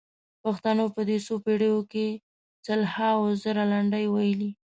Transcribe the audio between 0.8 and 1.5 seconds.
په دې څو